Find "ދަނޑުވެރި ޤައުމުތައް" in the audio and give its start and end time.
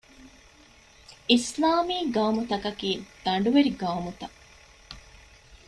3.25-4.37